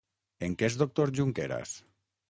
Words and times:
En 0.47 0.55
què 0.61 0.69
és 0.71 0.79
doctor 0.81 1.15
Junqueras? 1.21 1.79